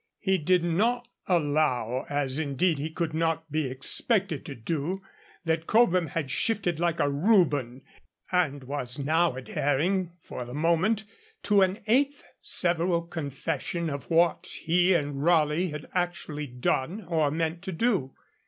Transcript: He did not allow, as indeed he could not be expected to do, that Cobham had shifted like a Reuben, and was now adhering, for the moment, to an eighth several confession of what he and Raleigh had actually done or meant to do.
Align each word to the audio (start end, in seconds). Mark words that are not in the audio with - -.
He 0.19 0.39
did 0.39 0.63
not 0.63 1.07
allow, 1.27 2.07
as 2.09 2.39
indeed 2.39 2.79
he 2.79 2.89
could 2.89 3.13
not 3.13 3.51
be 3.51 3.69
expected 3.69 4.43
to 4.47 4.55
do, 4.55 5.03
that 5.45 5.67
Cobham 5.67 6.07
had 6.07 6.31
shifted 6.31 6.79
like 6.79 6.99
a 6.99 7.07
Reuben, 7.07 7.83
and 8.31 8.63
was 8.63 8.97
now 8.97 9.33
adhering, 9.35 10.13
for 10.23 10.43
the 10.43 10.55
moment, 10.55 11.03
to 11.43 11.61
an 11.61 11.77
eighth 11.85 12.25
several 12.41 13.03
confession 13.03 13.91
of 13.91 14.05
what 14.05 14.47
he 14.47 14.95
and 14.95 15.23
Raleigh 15.23 15.69
had 15.69 15.87
actually 15.93 16.47
done 16.47 17.03
or 17.05 17.29
meant 17.29 17.61
to 17.61 17.71
do. 17.71 18.15